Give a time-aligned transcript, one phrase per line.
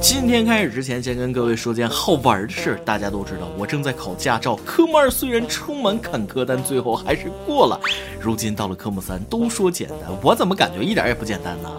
[0.00, 2.80] 今天开始之前，先跟各位说件好玩的事儿。
[2.84, 4.56] 大家都知道，我正在考驾照。
[4.64, 7.78] 科目二虽然充满坎坷，但最后还是过了。
[8.20, 11.70] 如今到了科目三，都说简单，我怎么感觉一点也不简单呢？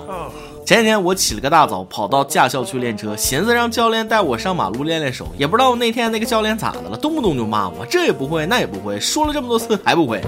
[0.65, 5.27] 前几天我起了个大早，跑到驾校去练车，寻思让教练带我上马路练练手。
[5.38, 10.21] 也不知道那天那个教练咋的了，动不动就骂我，这也不会，那也不会，说了这么多次还不会。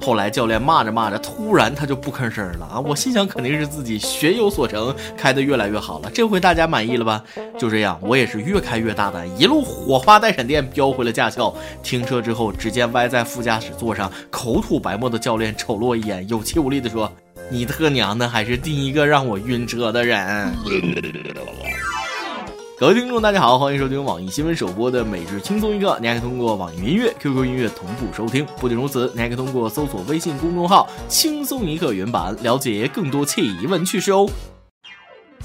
[0.00, 2.80] 后来教练骂着骂着，突然他就不吭声了啊！
[2.80, 6.10] 我心想，肯定是自己学有所成，开得越来越好了。
[6.12, 7.22] 这回大家满意了吧？
[7.58, 11.54] 就这样，我也是越开越大胆，一路火花带闪电飙回了驾校。
[11.82, 17.12] 停车之后，只见歪在副驾驶座上口吐白沫的教练瞅了我一眼，有气无力地说
[17.50, 20.50] ：“你特娘的还是第一个让我晕车的人。”
[22.80, 28.46] 各位听众，大家好，欢迎收听网易新闻首播的《每日轻松一刻》，你还可以通过网易云音乐、QQ 音乐同步收听。
[28.58, 34.26] 不仅如此，你还可以通过搜索微信公众号“轻松一刻”原版了解更多奇闻趣事哦。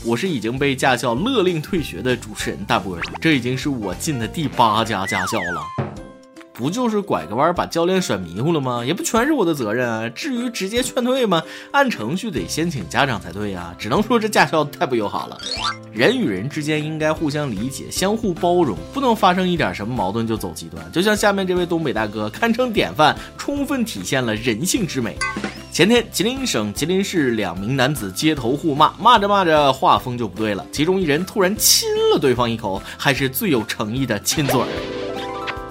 [0.06, 5.85] 我是已经被驾校勒令退学的主持人大波儿，这已经是我进的第八家驾校了。
[6.58, 8.84] 不就是拐个弯把教练甩迷糊了吗？
[8.86, 10.10] 也不全是我的责任啊。
[10.10, 11.44] 至于直接劝退吗？
[11.72, 13.76] 按程序得先请家长才对呀。
[13.78, 15.38] 只能说这驾校太不友好了。
[15.92, 20.92] 人与人之间应该互相理解、相互包容，不能发生一点什么矛盾就走极端。
[20.92, 25.18] 就像下面这位东北大哥，堪称典范，充分体现了人性之美。
[25.72, 34.95] 前天，吉林省吉林市两名男子街头互骂，骂着骂着画风就不对了，其中一人突然亲了对方一口，还是最有诚意的亲嘴儿。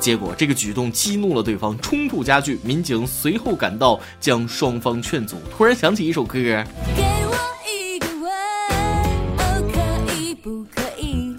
[0.05, 2.61] 结果这个举动激怒了对方，冲突加剧。
[2.63, 5.39] 民警随后赶到，将双方劝阻。
[5.51, 6.63] 突然想起一首歌，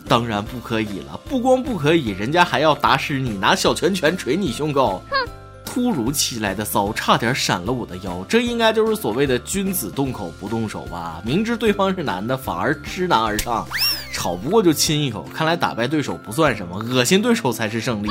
[0.07, 1.19] 当然不可以了。
[1.29, 4.99] 不光不可以，人家还要打死你，拿小拳拳捶你胸口。
[5.11, 5.15] 哼
[5.63, 8.25] 突如其来的骚，差点闪了我的腰。
[8.27, 11.21] 这应该就是所谓的君子动口不动手吧？
[11.23, 13.67] 明知对方是男的，反而知难而上，
[14.11, 15.23] 吵不过就亲一口。
[15.31, 18.09] 看来打败对手不算什么，恶心对手才是胜利。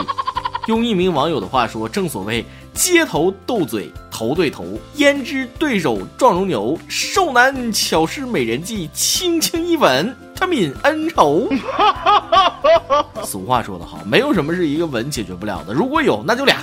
[0.66, 4.64] 用一名网友的话说，正所谓街头斗嘴头对头，
[4.96, 6.78] 焉知对手壮如牛？
[6.88, 11.48] 瘦男巧施美人计，轻轻一吻，他泯恩仇。
[13.24, 16.56] 俗话说得好，没有什么是一个吻解决不了的，如果有，那就俩。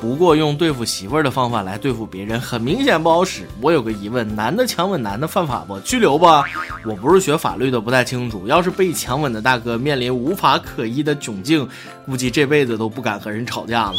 [0.00, 3.48] 不过用对付媳妇儿的方法来对付别人，很明显不好使。
[3.60, 5.78] 我有个疑问：男的强吻男的犯法不？
[5.80, 6.24] 拘留不？
[6.84, 8.46] 我不是学法律的，不太清楚。
[8.46, 11.68] 要是被强吻的大哥面临无法可依的窘境，
[12.06, 13.96] 估计这辈子都不敢和人吵架了。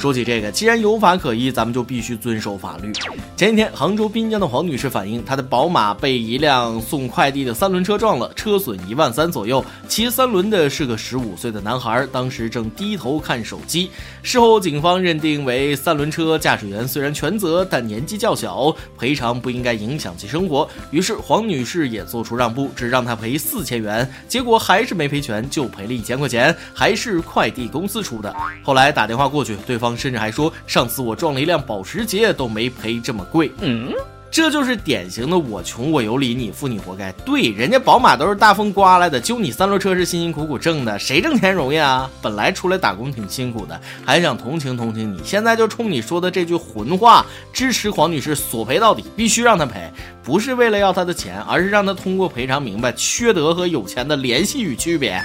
[0.00, 2.90] 说起这个，既然有法可依，咱们就必须遵守法律。
[3.36, 9.62] 前几天，杭州滨江的黄女士反映，她的宝马被一辆送快递的三轮车撞了，车损一万三左右。
[9.88, 13.90] 骑三轮的是个十五岁的男孩，当时正低头看手机。
[14.22, 20.66] 事后，警方认定为三轮车驾驶员虽然全责，但年纪较小，赔偿不应该影响其生活。
[20.90, 24.10] 于是，黄女士也做出让步，只让他赔四千元。
[24.26, 28.34] 结果还是没赔全，就赔了一千块钱，还是快递公司出的。
[28.62, 29.89] 后来打电话过去，对方。
[29.96, 33.50] 甚至还说，上次我撞了一辆保时捷都没赔这么贵。
[33.60, 33.92] 嗯，
[34.30, 37.10] 这就是典型的我穷我有理，你富你活该。
[37.24, 42.08] 对，人家宝马都是大风刮来的，就你三轮车是辛辛苦苦挣的，谁挣钱容易啊？
[42.22, 49.90] 本来出来打工挺辛苦的，还想同情同情你，现在就冲你说的这句混话，支持黄女士索赔到底，必须让她赔，
[50.22, 55.20] 不是为了要她的钱，而是让她通过赔偿明白缺德和有钱的联系与区别。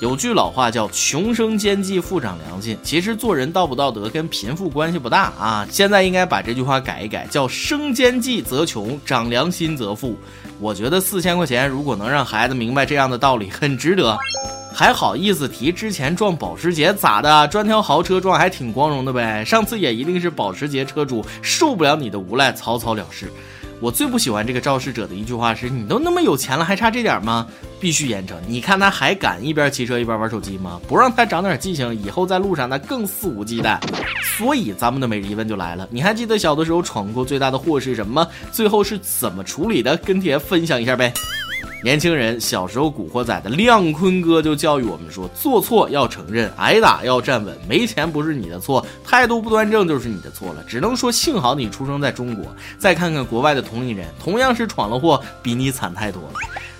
[0.00, 2.76] 有句老话叫“穷生奸计，富长良心”。
[2.84, 5.66] 其实做人道不道德跟贫富关系不大啊。
[5.70, 10.18] 现在应该把这句话改一改，叫“生奸计则穷，长良心则富”。
[10.60, 14.16] 我觉得四千块钱如果能让孩子明白这样的道理，很值得。
[14.74, 17.48] 还好意思提之前撞保时捷咋的？
[17.48, 19.42] 专挑豪车撞还挺光荣的呗。
[19.42, 23.32] 上次也一定是保时捷车主受不了你的无赖，草草了事。
[23.80, 27.46] 我最不喜欢这个肇事者的一句话是：“你都那么有钱了，还差这点吗？”
[27.78, 28.34] 必须严惩！
[28.48, 30.80] 你看他还敢一边骑车一边玩手机吗？
[30.88, 33.78] 不让他长点记性，以后在路上那更肆无忌惮。
[34.38, 38.26] 所以咱们的每日一问就来了：你还记得小的时候闯过最大的祸是什么？
[38.50, 39.94] 最后是怎么处理的？
[39.98, 41.12] 跟帖分享一下呗。
[41.86, 50.64] 年轻人小时候，古惑仔的亮坤哥就教育我们说：做错要承认，挨打要站稳，没钱不是你的错，态度不端正就是你的错了。
[50.66, 52.44] 只能说幸好你出生在中国。
[52.76, 56.30] 再看看国外的同龄人，同样是闯了祸，比你惨太多了。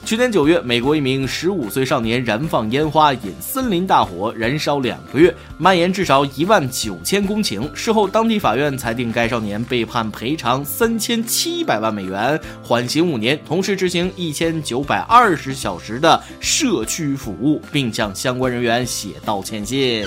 [0.06, 7.68] 去年九月，美国一名十五岁少年燃放烟花引森林大火，燃烧两个月，蔓延至少一万九千公顷。
[7.74, 20.06] 事后，当地法院裁定该少年被判赔偿三千七百万美元，缓刑五年，同时执行一千九百二十小时的社区服务，并向相关人员写道歉信。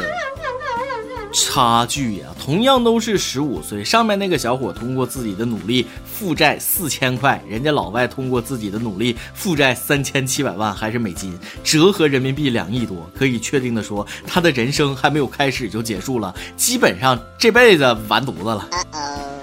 [1.32, 13.08] 差距呀，同样都是十五岁，上面那个小伙通过自己的努力负债四千块，人家老外通过自己的努力负债三千七百万，还是美金，折合人民币两亿多。
[13.16, 18.68] 可以确定的说，他的人生还没有开始就结束了，基本上这辈子完犊子了。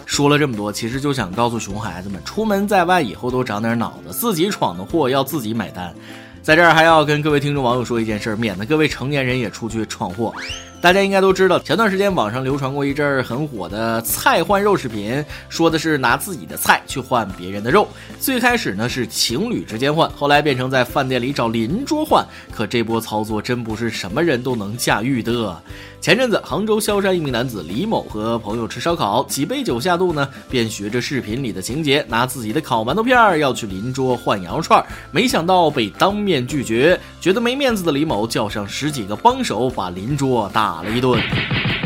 [0.05, 5.95] 说了这么多，其实就想告诉熊孩子们，出门在外以后都长点脑子，自己闯的祸要自己买单。
[6.43, 10.33] 在这儿还要跟各位听众网友说一件事，免得各位成年人也出去闯祸。
[10.81, 17.89] 大家应该都知道，前段时间网上流传过一阵儿很火的菜换肉视频，说的是拿自己的菜去换别人的肉。
[18.21, 22.25] 最开始呢是情侣之间换，后来变成在饭店里找邻桌换。
[22.53, 25.61] 可这波操作真不是什么人都能驾驭的。
[26.01, 37.01] 前阵子，杭州萧山一名男子李某和朋友吃烧烤，几杯酒下肚呢，便学着视频里的情节，拿自己的烤馒头片儿要去邻桌换羊肉串，没想到被当面拒绝。
[37.27, 41.21] 觉得没面子的李某叫上十几个帮手，把邻桌打了一顿。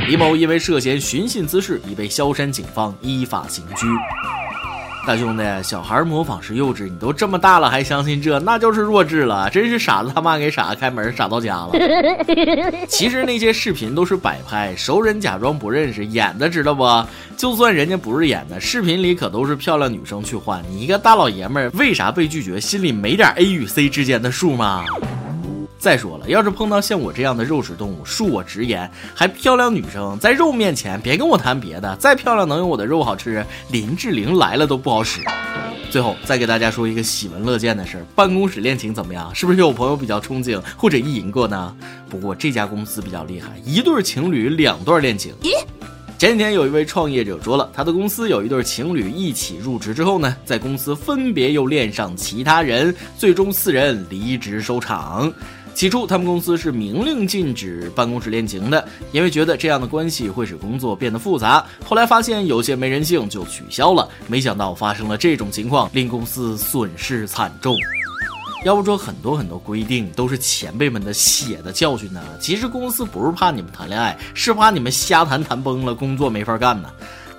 [0.06, 3.86] 李某因为涉嫌寻衅滋事，已被萧山警方依法刑拘。
[5.06, 11.70] 大兄弟，小孩模仿是幼稚，你都这么大了还相信这，那就是弱智了，真是傻子他妈给傻子开门，傻到家了。
[12.86, 16.84] 其实那些视频都是摆拍，熟人假装不认识，演的知道不？
[17.34, 22.60] 就算人家不是演的，视频里可都是漂亮女生去换，你一个大老爷们儿为啥被拒绝？
[22.60, 24.84] 心里没点 A 与 C 之间的数吗？
[25.80, 33.44] 再说了，要是碰到像我这样的肉食动物，恕我直言，还漂亮女生在肉面前，别跟我谈别的，再漂亮能有我的肉好吃？
[33.70, 35.22] 林志玲来了都不好使。
[35.90, 39.34] 最后再给大家说一个喜闻乐见的事儿：办公室恋情怎么样？
[39.34, 41.74] 是不是有朋友比较憧憬或者意淫过呢？
[42.10, 45.34] 不过这家公司比较厉害，一对情侣两段恋情。
[45.40, 45.48] 咦？
[46.18, 55.32] 前几天有一位创业者说了，他的公司有一对情侣一起入职之后呢，在公司分别又恋上其他人，最终四人离职收场。
[55.80, 61.64] 起初，他们公司是明令禁止办公室恋情的，因为觉得这样的关系会使工作变得复杂。
[61.82, 64.06] 后来发现有些没人性，就取消了。
[64.26, 67.74] 没想到发生了这种情况，令公司损失惨重。
[68.66, 72.20] 要不说很多很多规定都是前辈们的血的教训呢？
[72.38, 76.90] 其实公司不是怕你们谈恋爱，是怕你们瞎谈谈崩了，工作没法干呢。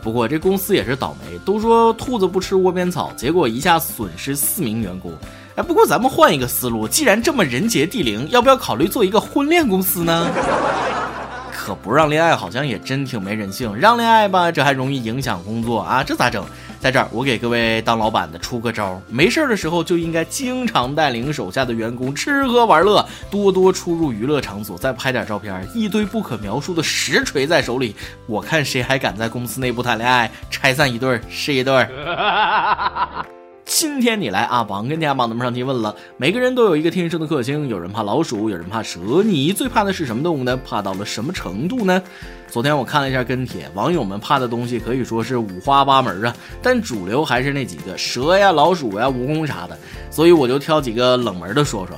[0.02, 5.14] 不过这公司也是倒霉，都说兔子不吃窝边草，结果一下损失四名员工。
[5.62, 10.30] 不过咱们换一个思路，既然这么人杰地灵，要不要考虑做一个婚恋公司呢？
[11.54, 13.72] 可不让恋爱，好像也真挺没人性。
[13.76, 16.44] 让恋爱吧，这还容易影响工作啊，这咋整？
[16.80, 27.96] 在这儿，我给各位当老板的出个招儿：没事儿的时候就应该经常带领手下的员工吃喝玩乐，多多出入娱乐场所，再拍点照片，一堆不可描述的实锤在手里。
[28.26, 30.32] 我看谁还敢在公司内部谈恋爱？
[30.50, 33.26] 拆散一对儿是一对儿。
[33.74, 35.96] 今天你来啊，榜跟家榜咱们上提问了。
[36.18, 40.60] 每个人都有一个天生的克星，有人怕老鼠，有人怕蛇，你最怕的是什么动物呢？
[40.64, 42.04] 怕到了什么程度呢？
[42.50, 49.80] 昨天我看了一下跟帖，网友们怕的东西可以说是五花八门啊，但主流还是那几个蛇呀、老鼠呀、蜈蚣啥的，
[50.12, 51.98] 所以我就挑几个冷门的说说。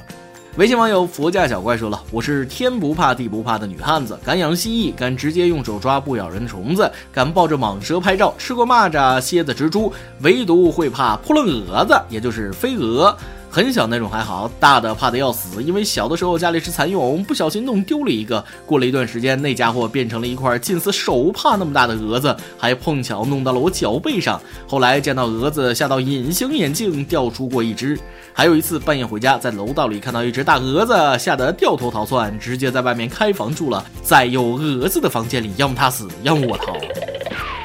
[0.55, 9.91] 微信网友佛家小怪说了：“我是天不怕地不怕的女汉子，敢养蜥蜴，敢直接用手抓不咬人的虫子，敢抱着蟒蛇拍照，吃过蚂蚱、蝎子、蜘蛛，
[10.21, 13.17] 唯独会怕扑棱蛾子，也就是飞蛾。”
[13.53, 18.43] 很小那种还好，大的怕的要死，因为小的时候家里是蚕蛹，不小心弄丢了一个。
[18.65, 24.41] 过了一段时间，那家伙变成了一块近似手帕那么大的蛾子，还碰巧弄到了我脚背上。
[24.67, 27.95] 后来见到蛾子，吓到隐形眼镜掉出过一只。
[28.33, 36.75] 还有一次半夜回家，在楼道里看到一只大蛾子，吓得掉头逃窜，直接在外面开房住了，在有蛾子的房间里，要么他死，要么我逃。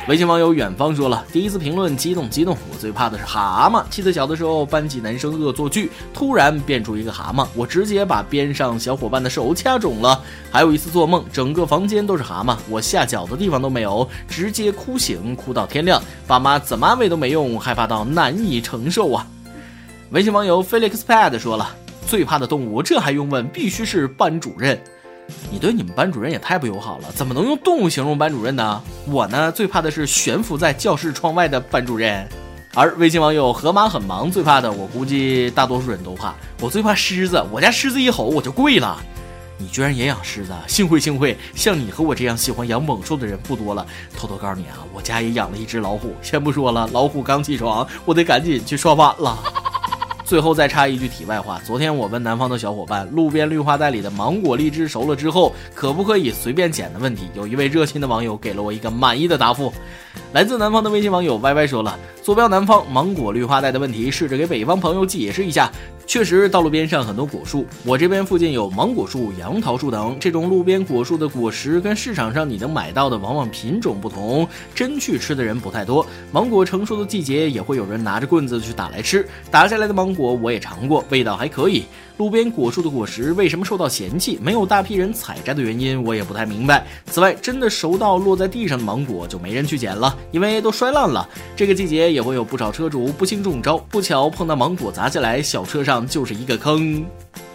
[0.09, 3.85] 微信网友远方说了，第一次评论激动激动，我最怕的是蛤蟆。
[3.91, 10.19] 记得小的时候班级男生恶作剧，突然变出一个蛤蟆，我直接把边上小伙伴的手掐肿了。
[10.51, 19.27] 还有一次做梦，整个房间都是蛤蟆，我下脚的地方都没有，直接哭醒，哭到天亮，爸妈怎么安慰都没用，害怕到难以承受啊。
[20.13, 21.69] 微信网友 Felix Pad 说了，
[22.07, 23.47] 最怕的动物，这还用问？
[23.49, 24.81] 必须是班主任。
[25.51, 28.83] 你对你们班主任也太不友好了，怎么能用动物形容班主任呢？
[29.07, 32.27] 我呢最怕的是悬浮在教室窗外的班主任，
[32.75, 36.35] 而微信网友河马很忙最怕的，我估计大多数人都怕。
[36.61, 38.99] 我最怕狮子，我家狮子一吼我就跪了。
[39.61, 43.85] 你居然也养狮子，幸会幸会，像你和我这样喜欢养猛兽的人不多了。
[44.17, 46.15] 偷偷告诉你啊，我家也养了一只老虎。
[46.23, 49.37] 先不说了，老虎刚起床，我得赶紧去刷碗了。
[50.29, 59.73] 最后再插一句题外话，昨天我问南方的小伙伴，路边绿化带里的芒果、荔枝熟了之后，可不可以随便捡的问题，有一位热心的网友给了我一个满意的答复。
[60.35, 65.73] 来自南方的微信网友 Y Y 说了，坐标南方芒果绿化带的问题，试着给北方朋友解释一下。
[66.07, 70.17] 确实，道路边上很多果树，我这边附近有芒果树、杨桃树等。
[70.19, 76.07] 这种路边果树的果实跟市场上你能买到的往往品种不同，真去吃的人不太多。
[76.33, 79.27] 芒果成熟的季节，也会有人拿着棍子去打来吃。
[79.51, 81.85] 打下来的芒果我也尝过，味道还可以。
[82.17, 84.37] 路边果树的果实为什么受到嫌弃？
[84.43, 86.85] 没有大批人采摘的原因，我也不太明白。
[87.07, 91.29] 此外，真的熟到落在地上的芒果就没人去捡了，因为都摔烂了。
[91.55, 97.07] 这个季节也会有不少车主不幸中招，不巧碰到芒果砸下来，小车上就是一个坑。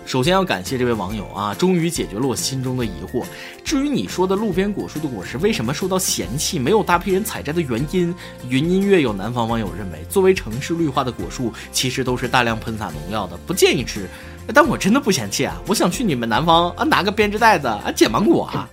[0.05, 3.24] 首先要感谢这位网友啊，终于解决了我心中的疑惑。
[3.63, 8.13] 至于你说的路边果树的果实为什么受到嫌弃，没有大批人采摘的原因，
[8.48, 14.07] 云音乐有南方网友认为，作为城市绿化的果树，其实都是大量喷洒农药的，不建议吃。
[14.53, 15.55] 但我真的不嫌弃啊！
[15.67, 18.69] 我想去你们南方啊，拿个编织袋子啊，捡芒果啊。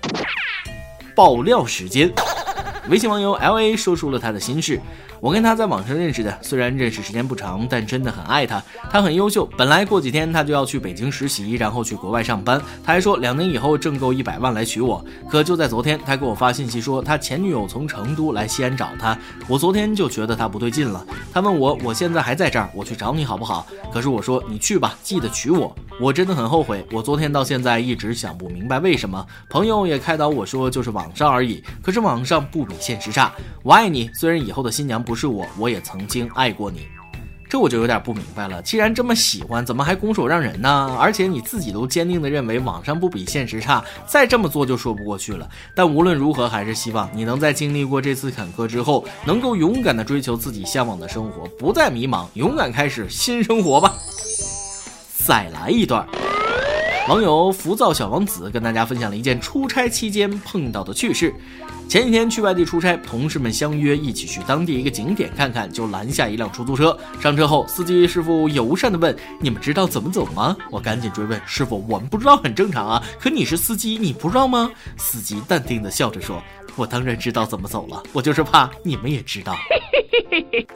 [1.14, 2.12] 爆料时间，
[2.90, 4.80] 微信网友 L A 说出了他的心事。
[5.20, 8.60] 我跟他在网上认识的，虽然认识时间不长，但真的很爱他。
[8.90, 12.60] 他很优秀，本来过几天他就要去北京实习，然后去国外上班。
[12.82, 15.04] 他还说两年以后挣够一百万来娶我。
[15.30, 19.16] 可就在昨天，他给我发信息说他前女友从成都来西安找他。
[19.46, 21.06] 我昨天就觉得他不对劲了。
[21.32, 23.66] 他问我我现在还在这儿，我去找你好不好？
[23.92, 25.72] 可是我说你去吧，记得娶我。
[26.00, 29.24] 我真的很后悔，我昨天到现在一直想不明白为什么。
[29.50, 31.62] 朋友也开导我说就是网上而已。
[31.82, 33.32] 可是网上不如现实差。
[33.62, 35.00] 我爱你，虽然以后的新娘。
[35.00, 36.86] 不是我，我也曾经爱过你，
[37.48, 38.62] 这我就有点不明白了。
[38.62, 40.96] 既然这么喜欢，怎么还拱手让人呢？
[41.00, 45.48] 而且你自己都坚定的认为网上不比现实差，再这么做就说不过去了。
[45.74, 53.94] 但无论如何，还是希望你能在经历过这次坎坷之后，能够勇敢的追求自己向往的生活，不再迷茫，勇敢开始新生活吧。
[55.16, 56.06] 再来一段。
[57.10, 61.34] 网友浮躁小王子跟大家分享了一件出差期间碰到的趣事。
[61.88, 66.96] 前几天去外地出差，同事们相约一起去当地一个景点看看，就拦下一辆出租车。
[67.20, 69.12] 上车后，司机师傅友善地问
[69.42, 76.40] ：“你们知道怎么走吗？”我赶紧追问：“师傅，我们不知道很正常啊，可你是司机，你不知道吗？”司机淡定地笑着说
[76.76, 79.56] ：“我当然知道怎么走了，我就是怕你们也知道。”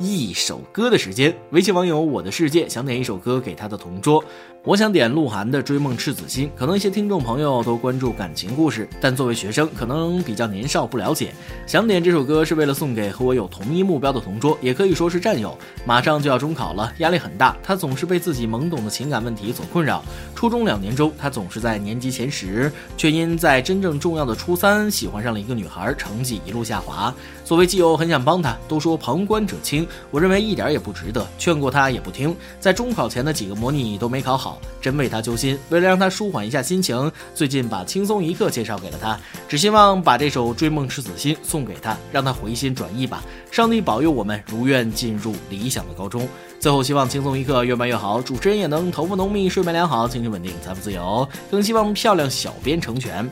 [0.00, 4.23] 一首歌的时间，微信网友我的世界想点一首歌给他的同桌。
[4.66, 6.49] 我想点鹿晗的《追梦赤子心》。
[6.59, 11.35] 可能一些听众朋友都关注感情故事，但作为学生，可能比较年少不了解。
[11.66, 15.54] 想点这首歌是为了送给和我有同一目标的同桌，也可以说是战友。
[15.85, 20.02] 马上就要中考了，压力很大，他总是被自己懵懂的情感问题所困扰。
[20.35, 27.14] 初中两年中，他总是在年级前十，却因在真正重要的初三喜欢上了一个女孩，成绩一路下滑。
[27.44, 35.58] 作为基友，很想帮他，都说旁观者清，我认为一点也不值得，劝过他也不听，在中考前的几个模拟都没考好，真为他揪心。
[35.70, 39.18] 为了让他舒缓一下心情，最近把轻松一刻介绍给了他，
[39.49, 43.23] 只希望把这首《追梦赤子心》送给他，让他回心转意吧。
[43.50, 46.28] 上帝保佑我们如愿进入理想的高中。
[46.58, 51.28] 最后，希望轻松一刻越办越好，主持人也能头发浓密，睡眠良好，精神稳定，财富自由。
[51.50, 53.30] 更希望漂亮小编成全。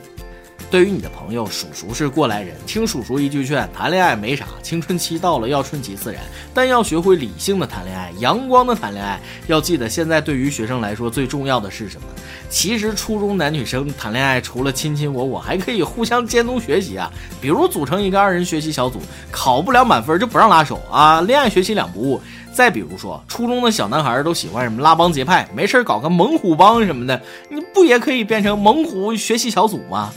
[0.73, 9.19] 对于你的朋友，叔叔是过来人，听叔叔一句劝，谈恋爱没啥，青春期到了要顺其自然，但要学会理性的谈恋爱，阳光的谈恋爱。
[9.45, 12.07] 要记得，现在对于学生来说最重要的是什么？
[12.49, 17.07] 其实初中男女生谈恋爱，除了亲亲我我，还可以互相监督学习啊。
[17.39, 18.99] 比如组成一个二人学习小组，
[19.29, 22.19] 考不了满分就不让拉手啊，恋爱学习两不误。
[22.51, 30.11] 再比如说，初中的小男孩都喜欢什么拉帮结派，没事搞个猛虎帮什么的，你不也可以变成猛虎学习小组吗？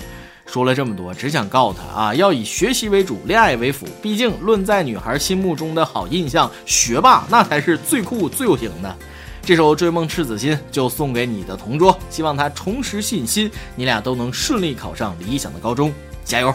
[0.47, 3.87] 说了这么多，只想告诉他啊，要以学习为主，恋爱为辅。
[4.01, 8.97] 毕竟，论在女孩心目中的好印象，学霸那才是最酷、最有型的。
[9.43, 15.93] 这首《追梦赤子心》就送给你的同桌，希望他重拾信心，你俩都能顺利考上理想的高中，
[16.25, 16.53] 加油！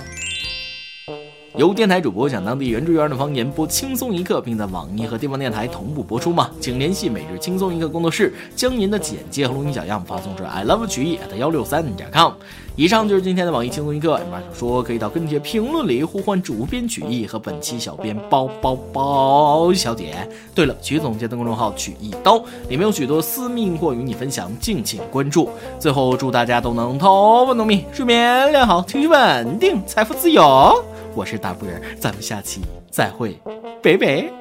[1.58, 6.50] 由电台主播讲当地原汁原味的方言播轻松一刻，并在网易和地方电台同步播出吗？
[6.62, 12.32] 请联系每日轻松一刻工作室，将您的简介和录音小样发送至 i love 曲艺 at 幺六三点 com。
[12.78, 14.12] 以上就是今天的网易轻松一刻。
[14.12, 20.16] 有想说，可以到跟帖评论里呼唤主编曲艺和本期小编包包包小姐。
[20.56, 22.38] 对了，曲总监的公众号曲一刀
[22.70, 25.50] 里面有许多私密或与你分享，敬请关注。
[25.78, 30.82] 最后，祝大家都能头发浓密，睡眠良好，情绪稳定，财富自由。
[31.14, 33.38] 我是大波儿，咱们下期再会，
[33.82, 34.32] 拜拜。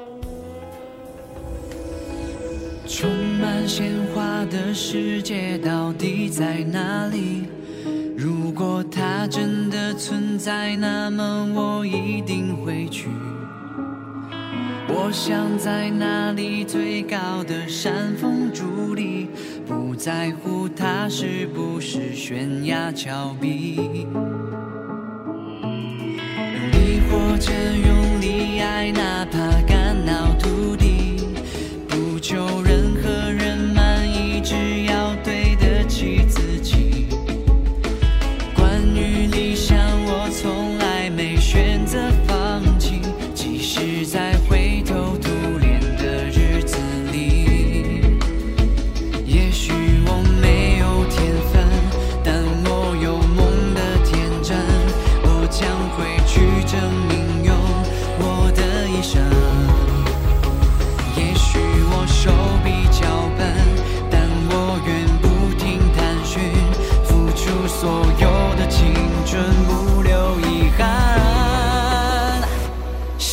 [2.87, 3.11] 充
[3.41, 7.45] 满鲜花的世界到底在哪里？
[8.17, 13.09] 如果它真的存在，那么我一定会去。
[14.89, 19.29] 我想在那里最高的山峰伫立，
[19.67, 19.91] 不。
[20.01, 24.07] 在乎它是不是悬崖峭壁，
[26.99, 29.10] 或者用力爱，那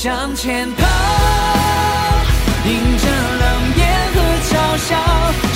[0.07, 0.87] 向前跑
[2.63, 5.46] 迎着冷眼和嘲笑。